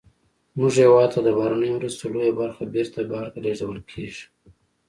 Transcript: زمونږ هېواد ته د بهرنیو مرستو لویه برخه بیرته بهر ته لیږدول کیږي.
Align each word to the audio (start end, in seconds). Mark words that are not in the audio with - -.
زمونږ 0.53 0.73
هېواد 0.83 1.09
ته 1.13 1.19
د 1.23 1.27
بهرنیو 1.37 1.75
مرستو 1.77 2.03
لویه 2.13 2.33
برخه 2.41 2.61
بیرته 2.73 2.99
بهر 3.11 3.27
ته 3.33 3.39
لیږدول 3.45 3.79
کیږي. 3.91 4.23